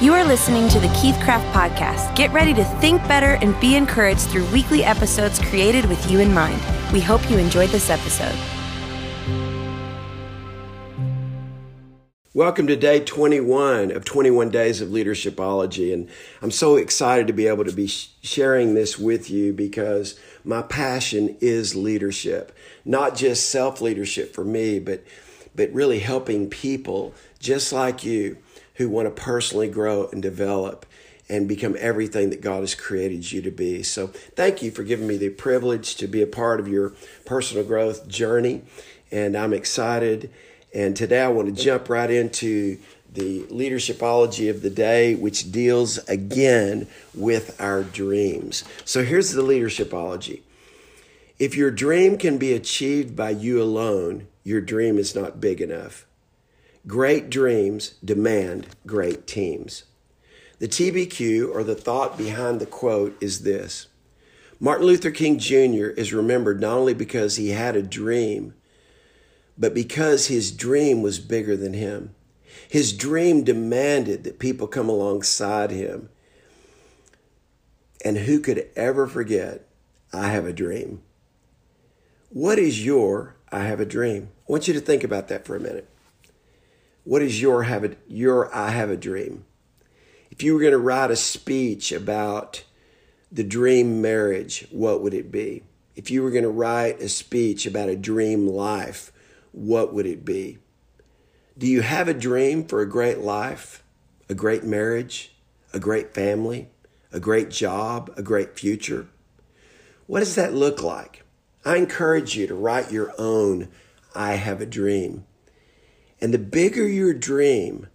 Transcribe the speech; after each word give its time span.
You 0.00 0.14
are 0.14 0.24
listening 0.24 0.66
to 0.70 0.80
the 0.80 0.88
Keith 0.98 1.20
Craft 1.20 1.46
Podcast. 1.54 2.16
Get 2.16 2.32
ready 2.32 2.54
to 2.54 2.64
think 2.80 3.06
better 3.06 3.34
and 3.42 3.60
be 3.60 3.76
encouraged 3.76 4.22
through 4.30 4.46
weekly 4.46 4.82
episodes 4.82 5.38
created 5.38 5.84
with 5.84 6.10
you 6.10 6.20
in 6.20 6.32
mind. 6.32 6.58
We 6.90 7.02
hope 7.02 7.30
you 7.30 7.36
enjoyed 7.36 7.68
this 7.68 7.90
episode. 7.90 8.34
Welcome 12.32 12.66
to 12.68 12.76
day 12.76 13.00
21 13.04 13.90
of 13.90 14.06
21 14.06 14.48
Days 14.48 14.80
of 14.80 14.88
Leadershipology. 14.88 15.92
And 15.92 16.08
I'm 16.40 16.50
so 16.50 16.76
excited 16.76 17.26
to 17.26 17.34
be 17.34 17.46
able 17.46 17.66
to 17.66 17.72
be 17.72 17.86
sharing 17.86 18.72
this 18.72 18.98
with 18.98 19.28
you 19.30 19.52
because 19.52 20.18
my 20.44 20.62
passion 20.62 21.36
is 21.42 21.76
leadership, 21.76 22.56
not 22.86 23.16
just 23.16 23.50
self 23.50 23.82
leadership 23.82 24.32
for 24.32 24.46
me, 24.46 24.78
but, 24.78 25.04
but 25.54 25.70
really 25.74 25.98
helping 25.98 26.48
people 26.48 27.12
just 27.38 27.70
like 27.70 28.02
you 28.02 28.38
who 28.80 28.88
want 28.88 29.14
to 29.14 29.22
personally 29.22 29.68
grow 29.68 30.08
and 30.10 30.22
develop 30.22 30.86
and 31.28 31.46
become 31.46 31.76
everything 31.78 32.30
that 32.30 32.40
God 32.40 32.60
has 32.60 32.74
created 32.74 33.30
you 33.30 33.42
to 33.42 33.50
be. 33.50 33.82
So, 33.82 34.06
thank 34.06 34.62
you 34.62 34.70
for 34.70 34.84
giving 34.84 35.06
me 35.06 35.18
the 35.18 35.28
privilege 35.28 35.96
to 35.96 36.06
be 36.06 36.22
a 36.22 36.26
part 36.26 36.60
of 36.60 36.66
your 36.66 36.94
personal 37.26 37.62
growth 37.62 38.08
journey. 38.08 38.62
And 39.12 39.36
I'm 39.36 39.52
excited. 39.52 40.30
And 40.72 40.96
today 40.96 41.20
I 41.20 41.28
want 41.28 41.54
to 41.54 41.62
jump 41.62 41.90
right 41.90 42.10
into 42.10 42.78
the 43.12 43.42
leadershipology 43.44 44.48
of 44.48 44.62
the 44.62 44.70
day, 44.70 45.14
which 45.14 45.52
deals 45.52 45.98
again 46.08 46.86
with 47.14 47.60
our 47.60 47.82
dreams. 47.82 48.64
So, 48.86 49.04
here's 49.04 49.32
the 49.32 49.42
leadershipology. 49.42 50.40
If 51.38 51.54
your 51.54 51.70
dream 51.70 52.16
can 52.16 52.38
be 52.38 52.54
achieved 52.54 53.14
by 53.14 53.30
you 53.30 53.62
alone, 53.62 54.26
your 54.42 54.62
dream 54.62 54.96
is 54.96 55.14
not 55.14 55.38
big 55.38 55.60
enough. 55.60 56.06
Great 56.86 57.28
dreams 57.28 57.94
demand 58.02 58.66
great 58.86 59.26
teams. 59.26 59.84
The 60.60 60.68
TBQ, 60.68 61.54
or 61.54 61.62
the 61.62 61.74
thought 61.74 62.16
behind 62.16 62.60
the 62.60 62.66
quote, 62.66 63.16
is 63.22 63.42
this 63.42 63.88
Martin 64.58 64.86
Luther 64.86 65.10
King 65.10 65.38
Jr. 65.38 65.88
is 65.88 66.12
remembered 66.12 66.60
not 66.60 66.76
only 66.76 66.94
because 66.94 67.36
he 67.36 67.50
had 67.50 67.76
a 67.76 67.82
dream, 67.82 68.54
but 69.56 69.74
because 69.74 70.26
his 70.26 70.52
dream 70.52 71.02
was 71.02 71.18
bigger 71.18 71.56
than 71.56 71.74
him. 71.74 72.14
His 72.68 72.92
dream 72.92 73.44
demanded 73.44 74.24
that 74.24 74.38
people 74.38 74.66
come 74.66 74.88
alongside 74.88 75.70
him. 75.70 76.08
And 78.04 78.18
who 78.18 78.40
could 78.40 78.68
ever 78.74 79.06
forget, 79.06 79.66
I 80.12 80.28
have 80.28 80.46
a 80.46 80.52
dream? 80.52 81.02
What 82.30 82.58
is 82.58 82.84
your 82.84 83.36
I 83.52 83.64
have 83.64 83.80
a 83.80 83.86
dream? 83.86 84.30
I 84.48 84.52
want 84.52 84.68
you 84.68 84.74
to 84.74 84.80
think 84.80 85.04
about 85.04 85.28
that 85.28 85.44
for 85.44 85.56
a 85.56 85.60
minute. 85.60 85.88
What 87.10 87.22
is 87.22 87.42
your 87.42 87.64
have 87.64 87.82
a, 87.82 87.96
your 88.06 88.54
I 88.54 88.70
have 88.70 88.88
a 88.88 88.96
dream? 88.96 89.44
If 90.30 90.44
you 90.44 90.54
were 90.54 90.60
going 90.60 90.70
to 90.70 90.78
write 90.78 91.10
a 91.10 91.16
speech 91.16 91.90
about 91.90 92.62
the 93.32 93.42
dream 93.42 94.00
marriage, 94.00 94.68
what 94.70 95.02
would 95.02 95.12
it 95.12 95.32
be? 95.32 95.64
If 95.96 96.08
you 96.08 96.22
were 96.22 96.30
going 96.30 96.44
to 96.44 96.48
write 96.48 97.00
a 97.00 97.08
speech 97.08 97.66
about 97.66 97.88
a 97.88 97.96
dream 97.96 98.46
life, 98.46 99.10
what 99.50 99.92
would 99.92 100.06
it 100.06 100.24
be? 100.24 100.58
Do 101.58 101.66
you 101.66 101.80
have 101.80 102.06
a 102.06 102.14
dream 102.14 102.64
for 102.64 102.80
a 102.80 102.88
great 102.88 103.18
life, 103.18 103.82
a 104.28 104.34
great 104.36 104.62
marriage, 104.62 105.34
a 105.72 105.80
great 105.80 106.14
family, 106.14 106.68
a 107.12 107.18
great 107.18 107.50
job, 107.50 108.14
a 108.16 108.22
great 108.22 108.56
future? 108.56 109.08
What 110.06 110.20
does 110.20 110.36
that 110.36 110.54
look 110.54 110.80
like? 110.80 111.24
I 111.64 111.76
encourage 111.76 112.36
you 112.36 112.46
to 112.46 112.54
write 112.54 112.92
your 112.92 113.12
own 113.18 113.66
I 114.14 114.34
have 114.34 114.60
a 114.60 114.66
dream. 114.66 115.26
And 116.20 116.34
the 116.34 116.38
bigger 116.38 116.86
your 116.86 117.14
dream, 117.14 117.88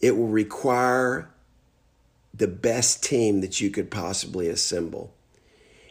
it 0.00 0.16
will 0.16 0.28
require 0.28 1.30
the 2.32 2.48
best 2.48 3.02
team 3.02 3.40
that 3.40 3.60
you 3.60 3.70
could 3.70 3.90
possibly 3.90 4.48
assemble. 4.48 5.12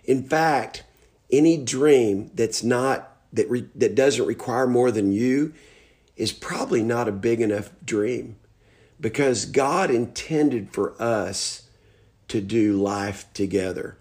In 0.03 0.23
fact, 0.23 0.83
any 1.31 1.57
dream 1.57 2.31
that's 2.33 2.63
not 2.63 3.17
that 3.31 3.49
re, 3.49 3.67
that 3.75 3.95
doesn't 3.95 4.25
require 4.25 4.67
more 4.67 4.91
than 4.91 5.11
you 5.11 5.53
is 6.15 6.31
probably 6.31 6.83
not 6.83 7.07
a 7.07 7.11
big 7.11 7.41
enough 7.41 7.71
dream 7.83 8.35
because 8.99 9.45
God 9.45 9.89
intended 9.89 10.71
for 10.71 11.01
us 11.01 11.63
to 12.27 12.41
do 12.41 12.73
life 12.73 13.25
together. 13.33 13.97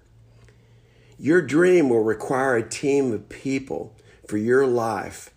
Your 1.19 1.41
dream 1.41 1.89
will 1.89 2.03
require 2.03 2.56
a 2.56 2.69
team 2.69 3.12
of 3.12 3.29
people 3.29 3.94
for 4.27 4.37
your 4.37 4.67
life 4.67 5.31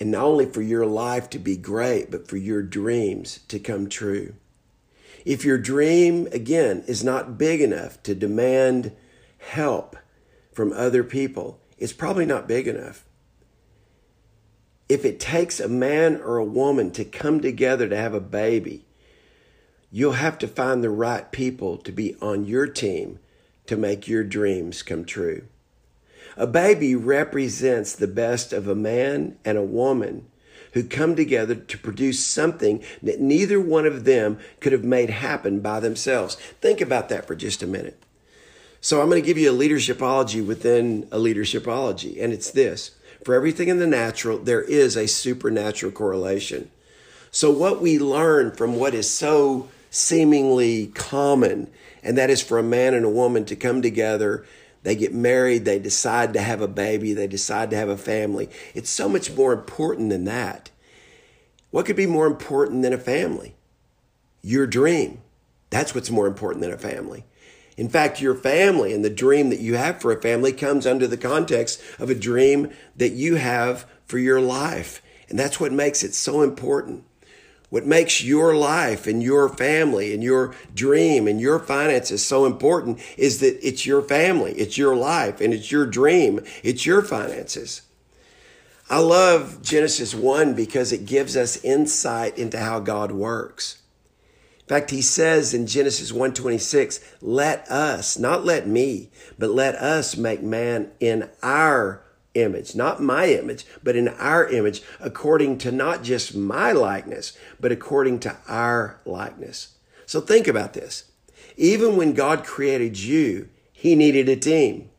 and 0.00 0.10
not 0.10 0.24
only 0.24 0.46
for 0.46 0.62
your 0.62 0.86
life 0.86 1.28
to 1.30 1.38
be 1.38 1.56
great, 1.56 2.10
but 2.10 2.26
for 2.26 2.38
your 2.38 2.62
dreams 2.62 3.40
to 3.48 3.58
come 3.58 3.88
true. 3.88 4.34
If 5.26 5.44
your 5.44 5.58
dream, 5.58 6.26
again, 6.32 6.82
is 6.86 7.04
not 7.04 7.36
big 7.36 7.60
enough 7.60 8.02
to 8.04 8.14
demand 8.14 8.92
help 9.38 9.96
from 10.52 10.72
other 10.72 11.04
people, 11.04 11.60
it's 11.76 11.92
probably 11.92 12.24
not 12.24 12.48
big 12.48 12.66
enough. 12.66 13.04
If 14.88 15.04
it 15.04 15.20
takes 15.20 15.60
a 15.60 15.68
man 15.68 16.16
or 16.16 16.38
a 16.38 16.44
woman 16.44 16.90
to 16.92 17.04
come 17.04 17.40
together 17.40 17.88
to 17.88 17.96
have 17.96 18.14
a 18.14 18.20
baby, 18.20 18.86
you'll 19.90 20.12
have 20.12 20.38
to 20.38 20.48
find 20.48 20.82
the 20.82 20.90
right 20.90 21.30
people 21.30 21.76
to 21.76 21.92
be 21.92 22.16
on 22.22 22.46
your 22.46 22.66
team 22.66 23.18
to 23.66 23.76
make 23.76 24.08
your 24.08 24.24
dreams 24.24 24.82
come 24.82 25.04
true. 25.04 25.46
A 26.40 26.46
baby 26.46 26.94
represents 26.94 27.92
the 27.92 28.06
best 28.08 28.54
of 28.54 28.66
a 28.66 28.74
man 28.74 29.36
and 29.44 29.58
a 29.58 29.62
woman 29.62 30.24
who 30.72 30.82
come 30.82 31.14
together 31.14 31.54
to 31.54 31.76
produce 31.76 32.24
something 32.24 32.82
that 33.02 33.20
neither 33.20 33.60
one 33.60 33.84
of 33.84 34.04
them 34.04 34.38
could 34.58 34.72
have 34.72 34.82
made 34.82 35.10
happen 35.10 35.60
by 35.60 35.80
themselves. 35.80 36.36
Think 36.62 36.80
about 36.80 37.10
that 37.10 37.26
for 37.26 37.34
just 37.34 37.62
a 37.62 37.66
minute. 37.66 38.02
So, 38.80 39.02
I'm 39.02 39.10
going 39.10 39.20
to 39.20 39.26
give 39.26 39.36
you 39.36 39.50
a 39.50 39.54
leadershipology 39.54 40.42
within 40.42 41.06
a 41.12 41.18
leadershipology, 41.18 42.16
and 42.18 42.32
it's 42.32 42.50
this 42.50 42.92
for 43.22 43.34
everything 43.34 43.68
in 43.68 43.78
the 43.78 43.86
natural, 43.86 44.38
there 44.38 44.62
is 44.62 44.96
a 44.96 45.08
supernatural 45.08 45.92
correlation. 45.92 46.70
So, 47.30 47.50
what 47.50 47.82
we 47.82 47.98
learn 47.98 48.52
from 48.52 48.76
what 48.76 48.94
is 48.94 49.10
so 49.10 49.68
seemingly 49.90 50.86
common, 50.94 51.70
and 52.02 52.16
that 52.16 52.30
is 52.30 52.40
for 52.40 52.58
a 52.58 52.62
man 52.62 52.94
and 52.94 53.04
a 53.04 53.10
woman 53.10 53.44
to 53.44 53.56
come 53.56 53.82
together 53.82 54.46
they 54.82 54.94
get 54.94 55.14
married, 55.14 55.64
they 55.64 55.78
decide 55.78 56.32
to 56.32 56.40
have 56.40 56.60
a 56.60 56.68
baby, 56.68 57.12
they 57.12 57.26
decide 57.26 57.70
to 57.70 57.76
have 57.76 57.88
a 57.88 57.96
family. 57.96 58.48
It's 58.74 58.90
so 58.90 59.08
much 59.08 59.30
more 59.32 59.52
important 59.52 60.10
than 60.10 60.24
that. 60.24 60.70
What 61.70 61.86
could 61.86 61.96
be 61.96 62.06
more 62.06 62.26
important 62.26 62.82
than 62.82 62.92
a 62.92 62.98
family? 62.98 63.54
Your 64.42 64.66
dream. 64.66 65.20
That's 65.68 65.94
what's 65.94 66.10
more 66.10 66.26
important 66.26 66.62
than 66.62 66.72
a 66.72 66.78
family. 66.78 67.26
In 67.76 67.88
fact, 67.88 68.20
your 68.20 68.34
family 68.34 68.92
and 68.92 69.04
the 69.04 69.10
dream 69.10 69.50
that 69.50 69.60
you 69.60 69.76
have 69.76 70.00
for 70.00 70.12
a 70.12 70.20
family 70.20 70.52
comes 70.52 70.86
under 70.86 71.06
the 71.06 71.16
context 71.16 71.80
of 71.98 72.10
a 72.10 72.14
dream 72.14 72.70
that 72.96 73.12
you 73.12 73.36
have 73.36 73.86
for 74.04 74.18
your 74.18 74.40
life. 74.40 75.00
And 75.28 75.38
that's 75.38 75.60
what 75.60 75.72
makes 75.72 76.02
it 76.02 76.14
so 76.14 76.42
important. 76.42 77.04
What 77.70 77.86
makes 77.86 78.22
your 78.22 78.54
life 78.56 79.06
and 79.06 79.22
your 79.22 79.48
family 79.48 80.12
and 80.12 80.22
your 80.22 80.54
dream 80.74 81.28
and 81.28 81.40
your 81.40 81.60
finances 81.60 82.26
so 82.26 82.44
important 82.44 82.98
is 83.16 83.38
that 83.40 83.64
it's 83.66 83.86
your 83.86 84.02
family, 84.02 84.52
it's 84.52 84.76
your 84.76 84.96
life, 84.96 85.40
and 85.40 85.54
it's 85.54 85.70
your 85.70 85.86
dream, 85.86 86.40
it's 86.64 86.84
your 86.84 87.00
finances. 87.00 87.82
I 88.90 88.98
love 88.98 89.62
Genesis 89.62 90.16
1 90.16 90.54
because 90.54 90.92
it 90.92 91.06
gives 91.06 91.36
us 91.36 91.64
insight 91.64 92.36
into 92.36 92.58
how 92.58 92.80
God 92.80 93.12
works. 93.12 93.78
In 94.62 94.66
fact, 94.66 94.90
he 94.90 95.02
says 95.02 95.54
in 95.54 95.68
Genesis 95.68 96.10
1:26, 96.12 96.98
"Let 97.20 97.70
us, 97.70 98.18
not 98.18 98.44
let 98.44 98.66
me, 98.66 99.10
but 99.38 99.50
let 99.50 99.76
us 99.76 100.16
make 100.16 100.42
man 100.42 100.90
in 100.98 101.28
our 101.40 102.02
image, 102.40 102.74
not 102.74 103.02
my 103.02 103.26
image, 103.26 103.64
but 103.82 103.96
in 103.96 104.08
our 104.08 104.48
image, 104.48 104.82
according 104.98 105.58
to 105.58 105.70
not 105.70 106.02
just 106.02 106.34
my 106.34 106.72
likeness, 106.72 107.36
but 107.60 107.72
according 107.72 108.20
to 108.20 108.36
our 108.48 109.00
likeness. 109.04 109.76
So 110.06 110.20
think 110.20 110.48
about 110.48 110.72
this. 110.72 111.04
Even 111.56 111.96
when 111.96 112.14
God 112.14 112.44
created 112.44 112.98
you, 112.98 113.48
He 113.72 113.94
needed 113.94 114.28
a 114.28 114.36
team. 114.36 114.90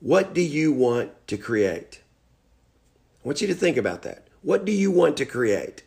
What 0.00 0.34
do 0.34 0.42
you 0.42 0.72
want 0.72 1.26
to 1.28 1.36
create? 1.36 2.02
I 3.24 3.26
want 3.26 3.40
you 3.40 3.46
to 3.48 3.54
think 3.54 3.76
about 3.76 4.02
that. 4.02 4.28
What 4.42 4.64
do 4.64 4.70
you 4.70 4.90
want 4.90 5.16
to 5.16 5.24
create? 5.24 5.82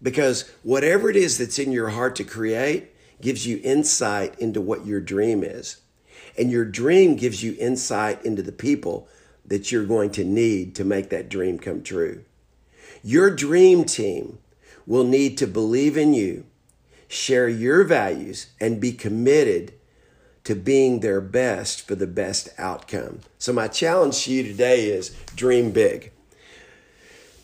Because 0.00 0.50
whatever 0.62 1.10
it 1.10 1.16
is 1.16 1.38
that's 1.38 1.58
in 1.58 1.72
your 1.72 1.90
heart 1.90 2.16
to 2.16 2.24
create 2.24 2.90
gives 3.20 3.46
you 3.46 3.60
insight 3.62 4.38
into 4.38 4.60
what 4.60 4.86
your 4.86 5.00
dream 5.00 5.44
is. 5.44 5.82
And 6.38 6.50
your 6.50 6.64
dream 6.64 7.16
gives 7.16 7.42
you 7.42 7.56
insight 7.58 8.24
into 8.24 8.42
the 8.42 8.52
people 8.52 9.08
that 9.44 9.70
you're 9.70 9.86
going 9.86 10.10
to 10.10 10.24
need 10.24 10.74
to 10.76 10.84
make 10.84 11.10
that 11.10 11.28
dream 11.28 11.58
come 11.58 11.82
true. 11.82 12.24
Your 13.02 13.30
dream 13.30 13.84
team 13.84 14.38
will 14.86 15.04
need 15.04 15.36
to 15.38 15.46
believe 15.46 15.96
in 15.96 16.14
you, 16.14 16.44
share 17.08 17.48
your 17.48 17.84
values, 17.84 18.46
and 18.60 18.80
be 18.80 18.92
committed 18.92 19.74
to 20.44 20.54
being 20.54 21.00
their 21.00 21.20
best 21.20 21.86
for 21.86 21.94
the 21.94 22.06
best 22.06 22.48
outcome. 22.58 23.20
So, 23.38 23.52
my 23.52 23.68
challenge 23.68 24.24
to 24.24 24.32
you 24.32 24.42
today 24.42 24.86
is 24.86 25.14
dream 25.36 25.70
big. 25.70 26.12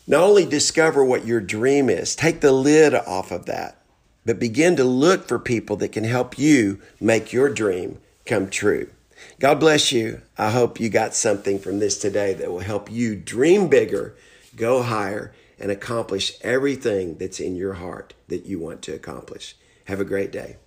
Not 0.07 0.23
only 0.23 0.45
discover 0.45 1.03
what 1.05 1.25
your 1.25 1.39
dream 1.39 1.89
is, 1.89 2.15
take 2.15 2.41
the 2.41 2.51
lid 2.51 2.93
off 2.93 3.31
of 3.31 3.45
that, 3.45 3.81
but 4.25 4.39
begin 4.39 4.75
to 4.75 4.83
look 4.83 5.27
for 5.27 5.39
people 5.39 5.75
that 5.77 5.91
can 5.91 6.03
help 6.03 6.37
you 6.37 6.81
make 6.99 7.31
your 7.31 7.49
dream 7.49 7.99
come 8.25 8.49
true. 8.49 8.89
God 9.39 9.59
bless 9.59 9.91
you. 9.91 10.21
I 10.37 10.51
hope 10.51 10.79
you 10.79 10.89
got 10.89 11.15
something 11.15 11.59
from 11.59 11.79
this 11.79 11.97
today 11.97 12.33
that 12.33 12.51
will 12.51 12.59
help 12.59 12.91
you 12.91 13.15
dream 13.15 13.67
bigger, 13.67 14.15
go 14.55 14.81
higher, 14.81 15.33
and 15.59 15.71
accomplish 15.71 16.33
everything 16.41 17.17
that's 17.17 17.39
in 17.39 17.55
your 17.55 17.73
heart 17.73 18.13
that 18.27 18.45
you 18.45 18.59
want 18.59 18.81
to 18.83 18.93
accomplish. 18.93 19.55
Have 19.85 19.99
a 19.99 20.05
great 20.05 20.31
day. 20.31 20.57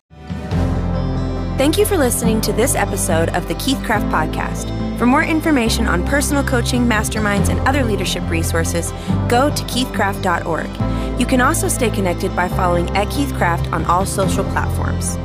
Thank 1.59 1.79
you 1.79 1.85
for 1.85 1.97
listening 1.97 2.41
to 2.43 2.53
this 2.53 2.75
episode 2.75 3.29
of 3.31 3.47
the 3.47 3.55
Keith 3.55 3.81
Craft 3.85 4.07
Podcast. 4.07 4.99
For 4.99 5.07
more 5.07 5.23
information 5.23 5.87
on 5.87 6.07
personal 6.07 6.43
coaching, 6.43 6.87
masterminds, 6.87 7.51
and 7.51 7.61
other 7.69 7.85
leadership 7.85 8.29
resources, 8.29 8.91
go 9.29 9.55
to 9.55 9.63
keithcraft.org. 9.65 11.21
You 11.21 11.27
can 11.27 11.41
also 11.41 11.69
stay 11.69 11.91
connected 11.91 12.35
by 12.35 12.49
following 12.49 12.89
at 12.97 13.11
Keith 13.11 13.33
Craft 13.35 13.73
on 13.73 13.85
all 13.85 14.07
social 14.07 14.45
platforms. 14.45 15.17